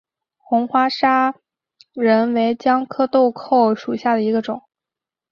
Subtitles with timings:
[0.39, 1.35] 红花砂
[1.93, 4.63] 仁为姜科豆蔻属下的一个种。